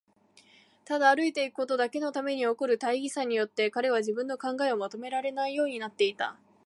[0.83, 6.37] ただ歩いていくことだけのために起こる大儀さによって、彼は自分の考えをまとめられないようになっていた。